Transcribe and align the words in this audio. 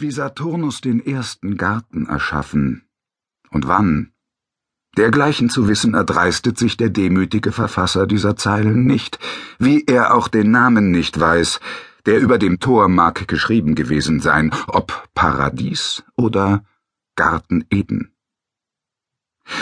wie 0.00 0.10
Saturnus 0.10 0.80
den 0.80 1.04
ersten 1.04 1.56
Garten 1.56 2.06
erschaffen 2.06 2.84
und 3.50 3.68
wann. 3.68 4.12
Dergleichen 4.96 5.50
zu 5.50 5.66
wissen 5.66 5.94
erdreistet 5.94 6.56
sich 6.58 6.76
der 6.76 6.90
demütige 6.90 7.50
Verfasser 7.50 8.06
dieser 8.06 8.36
Zeilen 8.36 8.84
nicht, 8.84 9.18
wie 9.58 9.84
er 9.86 10.14
auch 10.14 10.28
den 10.28 10.50
Namen 10.50 10.90
nicht 10.90 11.18
weiß, 11.18 11.60
der 12.06 12.20
über 12.20 12.38
dem 12.38 12.60
Tor 12.60 12.88
mag 12.88 13.26
geschrieben 13.26 13.74
gewesen 13.74 14.20
sein, 14.20 14.52
ob 14.68 15.08
Paradies 15.14 16.04
oder 16.16 16.64
Garten 17.16 17.64
Eden. 17.70 18.14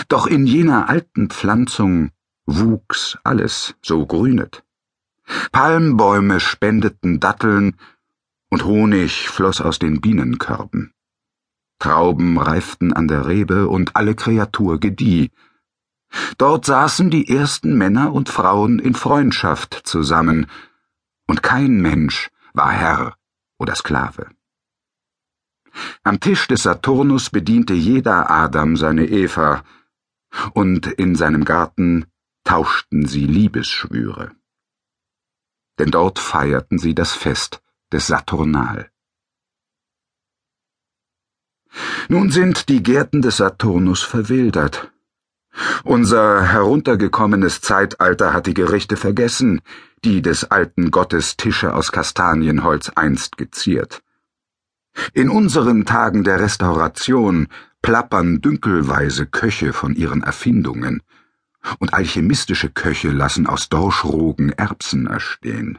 Doch 0.08 0.26
in 0.26 0.46
jener 0.46 0.88
alten 0.88 1.30
Pflanzung 1.30 2.10
wuchs 2.46 3.18
alles 3.24 3.74
so 3.82 4.06
grünet. 4.06 4.64
Palmbäume 5.52 6.40
spendeten 6.40 7.20
Datteln, 7.20 7.76
und 8.52 8.66
Honig 8.66 9.30
floss 9.30 9.62
aus 9.62 9.78
den 9.78 10.02
Bienenkörben. 10.02 10.92
Trauben 11.78 12.38
reiften 12.38 12.92
an 12.92 13.08
der 13.08 13.26
Rebe 13.26 13.66
und 13.66 13.96
alle 13.96 14.14
Kreatur 14.14 14.78
gedieh. 14.78 15.30
Dort 16.36 16.66
saßen 16.66 17.08
die 17.08 17.30
ersten 17.30 17.78
Männer 17.78 18.12
und 18.12 18.28
Frauen 18.28 18.78
in 18.78 18.94
Freundschaft 18.94 19.80
zusammen, 19.84 20.50
und 21.26 21.42
kein 21.42 21.80
Mensch 21.80 22.30
war 22.52 22.70
Herr 22.70 23.16
oder 23.58 23.74
Sklave. 23.74 24.28
Am 26.02 26.20
Tisch 26.20 26.46
des 26.46 26.64
Saturnus 26.64 27.30
bediente 27.30 27.72
jeder 27.72 28.30
Adam 28.30 28.76
seine 28.76 29.06
Eva, 29.06 29.64
und 30.52 30.86
in 30.88 31.14
seinem 31.14 31.46
Garten 31.46 32.04
tauschten 32.44 33.06
sie 33.06 33.24
Liebesschwüre. 33.24 34.32
Denn 35.78 35.90
dort 35.90 36.18
feierten 36.18 36.78
sie 36.78 36.94
das 36.94 37.14
Fest 37.14 37.62
des 37.92 38.06
Saturnal. 38.06 38.90
Nun 42.08 42.30
sind 42.30 42.68
die 42.68 42.82
Gärten 42.82 43.22
des 43.22 43.38
Saturnus 43.38 44.02
verwildert. 44.02 44.90
Unser 45.84 46.42
heruntergekommenes 46.42 47.60
Zeitalter 47.60 48.32
hat 48.32 48.46
die 48.46 48.54
Gerichte 48.54 48.96
vergessen, 48.96 49.60
die 50.04 50.22
des 50.22 50.50
alten 50.50 50.90
Gottes 50.90 51.36
Tische 51.36 51.74
aus 51.74 51.92
Kastanienholz 51.92 52.90
einst 52.94 53.36
geziert. 53.36 54.02
In 55.12 55.28
unseren 55.30 55.84
Tagen 55.84 56.24
der 56.24 56.40
Restauration 56.40 57.48
plappern 57.82 58.40
dünkelweise 58.40 59.26
Köche 59.26 59.72
von 59.72 59.94
ihren 59.94 60.22
Erfindungen, 60.22 61.02
und 61.78 61.94
alchemistische 61.94 62.70
Köche 62.70 63.10
lassen 63.10 63.46
aus 63.46 63.68
Dorschrogen 63.68 64.50
Erbsen 64.50 65.06
erstehen. 65.06 65.78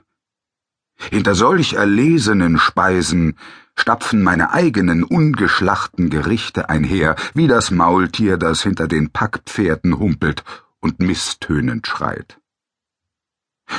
Hinter 1.11 1.35
solch 1.35 1.73
erlesenen 1.73 2.57
Speisen 2.57 3.37
stapfen 3.75 4.21
meine 4.21 4.51
eigenen 4.51 5.03
ungeschlachten 5.03 6.09
Gerichte 6.09 6.69
einher, 6.69 7.15
wie 7.33 7.47
das 7.47 7.71
Maultier, 7.71 8.37
das 8.37 8.61
hinter 8.63 8.87
den 8.87 9.09
Packpferden 9.09 9.99
humpelt 9.99 10.43
und 10.79 10.99
misstönend 10.99 11.87
schreit. 11.87 12.39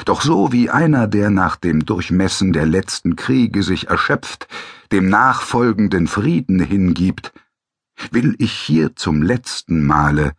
Doch 0.05 0.22
so 0.22 0.52
wie 0.52 0.70
einer, 0.70 1.06
der 1.06 1.30
nach 1.30 1.56
dem 1.56 1.84
Durchmessen 1.84 2.52
der 2.52 2.67
letzten 2.67 3.17
Kriege 3.17 3.62
sich 3.62 3.89
erschöpft, 3.89 4.48
dem 4.92 5.08
nachfolgenden 5.08 6.06
Frieden 6.06 6.58
hingibt, 6.61 7.33
will 8.11 8.34
ich 8.39 8.52
hier 8.52 8.97
zum 8.97 9.22
letzten 9.22 9.86
Male 9.86 10.33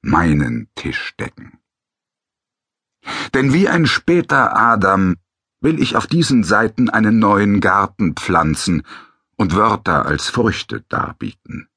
meinen 0.00 0.68
Tisch 0.74 1.14
decken. 1.18 1.58
Denn 3.34 3.52
wie 3.52 3.68
ein 3.68 3.86
später 3.86 4.56
Adam 4.56 5.16
will 5.60 5.80
ich 5.82 5.96
auf 5.96 6.06
diesen 6.06 6.44
Seiten 6.44 6.88
einen 6.88 7.18
neuen 7.18 7.60
Garten 7.60 8.14
pflanzen 8.14 8.82
und 9.36 9.54
Wörter 9.54 10.06
als 10.06 10.28
Früchte 10.28 10.84
darbieten. 10.88 11.68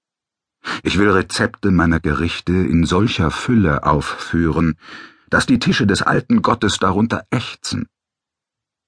Ich 0.83 0.99
will 0.99 1.09
Rezepte 1.09 1.71
meiner 1.71 1.99
Gerichte 1.99 2.53
in 2.53 2.85
solcher 2.85 3.31
Fülle 3.31 3.83
aufführen, 3.83 4.77
dass 5.29 5.45
die 5.45 5.59
Tische 5.59 5.87
des 5.87 6.01
alten 6.01 6.41
Gottes 6.41 6.77
darunter 6.77 7.25
ächzen. 7.31 7.87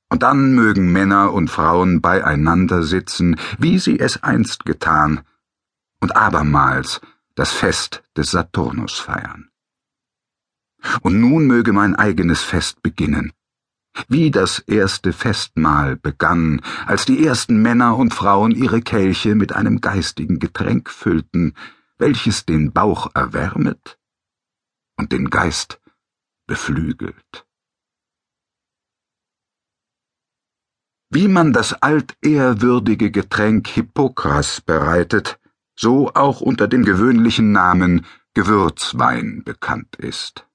Und 0.10 0.22
dann 0.22 0.54
mögen 0.54 0.92
Männer 0.92 1.34
und 1.34 1.50
Frauen 1.50 2.02
beieinander 2.02 2.84
sitzen, 2.84 3.38
wie 3.58 3.80
sie 3.80 4.00
es 4.00 4.22
einst 4.22 4.66
getan, 4.66 5.22
und 6.02 6.16
abermals 6.16 7.02
das 7.34 7.52
Fest 7.52 8.04
des 8.16 8.30
Saturnus 8.30 9.00
feiern. 9.00 9.50
Und 11.02 11.20
nun 11.20 11.48
möge 11.48 11.74
mein 11.74 11.96
eigenes 11.96 12.44
Fest 12.44 12.84
beginnen, 12.84 13.32
wie 14.08 14.32
das 14.32 14.60
erste 14.60 15.14
Festmahl 15.14 15.96
begann, 15.96 16.62
als 16.86 17.06
die 17.06 17.26
ersten 17.26 17.62
Männer 17.62 17.98
und 17.98 18.14
Frauen 18.14 18.52
ihre 18.52 18.82
Kelche 18.82 19.36
mit 19.36 19.54
einem 19.54 19.82
geistigen 19.82 20.40
Getränk 20.40 20.90
füllten, 20.90 21.54
welches 21.98 22.46
den 22.46 22.72
Bauch 22.72 23.12
erwärmet 23.14 24.00
und 24.98 25.12
den 25.12 25.30
Geist 25.30 25.82
beflügelt. 26.48 27.46
Wie 31.10 31.28
man 31.28 31.54
das 31.54 31.74
altehrwürdige 31.74 33.12
Getränk 33.12 33.68
Hippokras 33.68 34.62
bereitet, 34.62 35.40
so 35.76 36.12
auch 36.14 36.42
unter 36.42 36.68
dem 36.68 36.84
gewöhnlichen 36.84 37.52
Namen 37.52 38.06
Gewürzwein 38.34 39.44
bekannt 39.44 39.96
ist. 39.98 40.48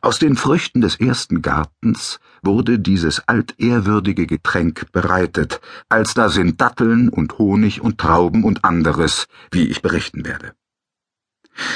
Aus 0.00 0.18
den 0.18 0.36
Früchten 0.36 0.80
des 0.80 1.00
ersten 1.00 1.42
Gartens 1.42 2.20
wurde 2.42 2.78
dieses 2.78 3.26
altehrwürdige 3.26 4.26
Getränk 4.26 4.92
bereitet, 4.92 5.60
als 5.88 6.14
da 6.14 6.28
sind 6.28 6.60
Datteln 6.60 7.08
und 7.08 7.38
Honig 7.38 7.80
und 7.80 7.98
Trauben 7.98 8.44
und 8.44 8.64
anderes, 8.64 9.26
wie 9.50 9.66
ich 9.68 9.82
berichten 9.82 10.24
werde. 10.24 10.52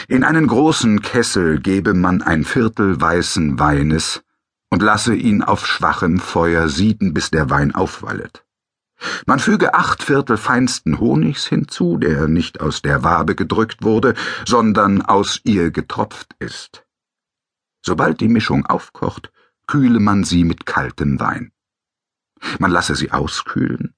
In 0.07 0.23
einen 0.23 0.47
großen 0.47 1.03
Kessel 1.03 1.61
gebe 1.61 1.95
man 1.95 2.23
ein 2.23 2.45
Viertel 2.45 3.01
weißen 3.01 3.59
Weines 3.59 4.23
und 4.71 4.81
lasse 4.81 5.15
ihn 5.15 5.43
auf 5.43 5.67
schwachem 5.67 6.21
Feuer 6.21 6.69
sieden, 6.69 7.13
bis 7.13 7.31
der 7.31 7.51
Wein 7.51 7.75
aufwallet. 7.75 8.45
Man 9.27 9.41
füge 9.41 9.75
acht 9.75 10.03
Viertel 10.03 10.37
feinsten 10.37 11.01
Honigs 11.01 11.47
hinzu, 11.47 11.99
der 11.99 12.29
nicht 12.29 12.61
aus 12.61 12.83
der 12.83 13.03
Wabe 13.03 13.35
gedrückt 13.35 13.83
wurde, 13.83 14.15
sondern 14.47 15.03
aus 15.03 15.41
ihr 15.43 15.73
getropft 15.73 16.37
ist. 16.39 16.85
Sobald 17.85 18.21
die 18.21 18.29
Mischung 18.29 18.67
aufkocht, 18.67 19.33
kühle 19.67 20.01
man 20.01 20.25
sie 20.25 20.45
mit 20.45 20.67
kaltem 20.67 21.19
Wein. 21.21 21.53
Man 22.59 22.71
lasse 22.71 22.95
sie 22.95 23.11
auskühlen, 23.11 23.95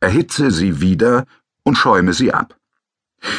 erhitze 0.00 0.50
sie 0.50 0.80
wieder 0.80 1.26
und 1.62 1.76
schäume 1.76 2.12
sie 2.12 2.32
ab. 2.32 2.56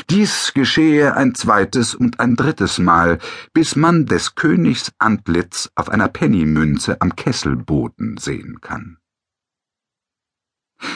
Dies 0.09 0.53
geschehe 0.53 1.16
ein 1.16 1.34
zweites 1.34 1.96
und 1.96 2.19
ein 2.19 2.35
drittes 2.35 2.78
Mal, 2.78 3.18
bis 3.53 3.75
man 3.75 4.06
des 4.06 4.35
Königs 4.35 4.91
Antlitz 5.00 5.72
auf 5.75 5.90
einer 5.90 6.08
Pennymünze 6.08 7.02
am 7.02 7.16
Kesselboden 7.16 8.18
sehen 8.18 8.62
kann. 8.62 8.97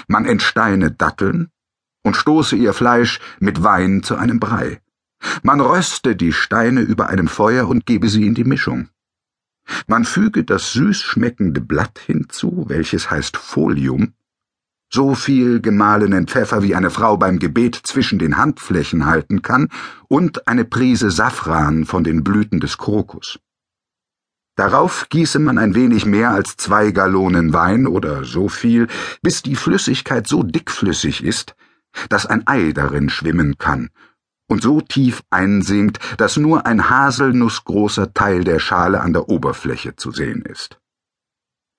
Man 0.08 0.26
entsteine 0.26 0.92
Datteln 0.92 1.52
und 2.04 2.16
stoße 2.16 2.56
ihr 2.56 2.74
Fleisch 2.74 3.20
mit 3.40 3.64
Wein 3.64 4.04
zu 4.04 4.16
einem 4.16 4.40
Brei. 4.40 4.82
Man 5.44 5.62
röste 5.62 6.16
die 6.16 6.34
Steine 6.34 6.82
über 6.82 7.10
einem 7.10 7.28
Feuer 7.28 7.68
und 7.68 7.86
gebe 7.86 8.10
sie 8.10 8.26
in 8.26 8.36
die 8.36 8.44
Mischung. 8.44 8.90
Man 9.88 10.06
füge 10.06 10.44
das 10.44 10.74
süß 10.74 11.02
schmeckende 11.02 11.62
Blatt 11.62 12.00
hinzu, 12.00 12.66
welches 12.68 13.10
heißt 13.10 13.38
Folium, 13.38 14.14
so 14.92 15.16
viel 15.16 15.60
gemahlenen 15.62 16.28
Pfeffer 16.28 16.62
wie 16.62 16.76
eine 16.76 16.92
Frau 16.92 17.18
beim 17.18 17.40
Gebet 17.40 17.76
zwischen 17.84 18.20
den 18.20 18.38
Handflächen 18.38 19.06
halten 19.06 19.42
kann, 19.42 19.70
und 20.08 20.48
eine 20.48 20.66
Prise 20.66 21.10
Safran 21.10 21.86
von 21.86 22.04
den 22.04 22.24
Blüten 22.24 22.60
des 22.60 22.78
Krokus. 22.78 23.40
Darauf 24.56 25.10
gieße 25.10 25.40
man 25.40 25.58
ein 25.58 25.76
wenig 25.76 26.06
mehr 26.06 26.30
als 26.30 26.56
zwei 26.56 26.92
Gallonen 26.92 27.52
Wein 27.52 27.88
oder 27.88 28.24
so 28.24 28.48
viel, 28.48 28.88
bis 29.22 29.42
die 29.42 29.56
Flüssigkeit 29.56 30.28
so 30.28 30.44
dickflüssig 30.44 31.24
ist, 31.24 31.56
dass 32.10 32.26
ein 32.26 32.48
Ei 32.48 32.72
darin 32.72 33.10
schwimmen 33.10 33.58
kann 33.58 33.90
und 34.48 34.62
so 34.62 34.82
tief 34.82 35.24
einsinkt, 35.30 36.00
dass 36.18 36.38
nur 36.38 36.66
ein 36.66 36.90
haselnussgroßer 36.90 38.14
Teil 38.14 38.44
der 38.44 38.60
Schale 38.60 39.02
an 39.02 39.14
der 39.14 39.30
Oberfläche 39.30 39.96
zu 39.96 40.12
sehen 40.12 40.42
ist. 40.44 40.80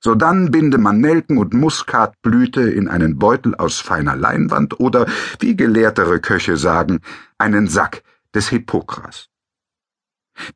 Sodann 0.03 0.51
binde 0.51 0.79
man 0.79 1.01
Nelken 1.01 1.39
und 1.39 1.55
Muskatblüte 1.55 2.63
in 2.63 2.89
einen 2.89 3.19
Beutel 3.19 3.55
aus 3.55 3.81
feiner 3.81 4.15
Leinwand 4.15 4.79
oder, 4.79 5.07
wie 5.41 5.57
gelehrtere 5.57 6.21
Köche 6.21 6.57
sagen, 6.57 7.01
einen 7.39 7.67
Sack 7.67 8.03
des 8.35 8.49
Hippokras. 8.49 9.29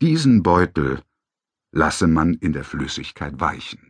Diesen 0.00 0.42
Beutel 0.42 1.02
lasse 1.72 2.06
man 2.06 2.34
in 2.34 2.52
der 2.52 2.64
Flüssigkeit 2.64 3.40
weichen. 3.40 3.89